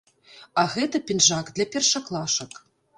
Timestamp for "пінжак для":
1.11-1.71